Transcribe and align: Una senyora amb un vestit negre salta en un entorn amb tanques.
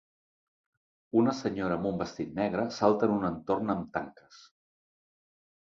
Una 1.21 1.35
senyora 1.41 1.77
amb 1.81 1.91
un 1.91 2.01
vestit 2.01 2.33
negre 2.41 2.67
salta 2.81 3.09
en 3.11 3.17
un 3.19 3.29
entorn 3.33 3.77
amb 3.77 3.95
tanques. 3.99 4.43